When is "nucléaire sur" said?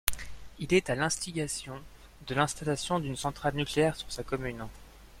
3.53-4.11